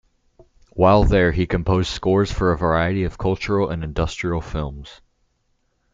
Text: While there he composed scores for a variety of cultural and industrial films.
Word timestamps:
While 0.71 1.03
there 1.03 1.31
he 1.31 1.45
composed 1.45 1.91
scores 1.91 2.31
for 2.31 2.51
a 2.51 2.57
variety 2.57 3.03
of 3.03 3.19
cultural 3.19 3.69
and 3.69 3.83
industrial 3.83 4.41
films. 4.41 4.99